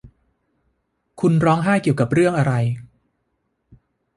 [1.19, 2.53] คุณร้องไห้เกี่ยวกับเรื่องอะไร